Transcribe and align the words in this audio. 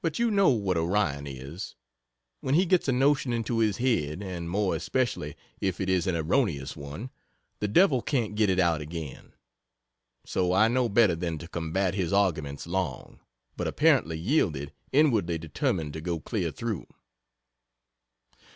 But 0.00 0.20
you 0.20 0.30
know 0.30 0.50
what 0.50 0.76
Orion 0.76 1.26
is. 1.26 1.74
When 2.40 2.54
he 2.54 2.64
gets 2.64 2.86
a 2.86 2.92
notion 2.92 3.32
into 3.32 3.58
his 3.58 3.78
head, 3.78 4.22
and 4.22 4.48
more 4.48 4.76
especially 4.76 5.34
if 5.60 5.80
it 5.80 5.88
is 5.88 6.06
an 6.06 6.14
erroneous 6.14 6.76
one, 6.76 7.10
the 7.58 7.66
Devil 7.66 8.00
can't 8.00 8.36
get 8.36 8.48
it 8.48 8.60
out 8.60 8.80
again. 8.80 9.32
So 10.24 10.52
I 10.52 10.68
know 10.68 10.88
better 10.88 11.16
than 11.16 11.38
to 11.38 11.48
combat 11.48 11.94
his 11.96 12.12
arguments 12.12 12.68
long, 12.68 13.18
but 13.56 13.66
apparently 13.66 14.16
yielded, 14.20 14.72
inwardly 14.92 15.36
determined 15.38 15.94
to 15.94 16.00
go 16.00 16.20
clear 16.20 16.52
through. 16.52 16.86